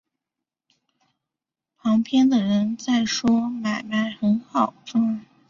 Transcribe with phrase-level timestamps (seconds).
[1.77, 5.23] 旁边的人在说买卖很好赚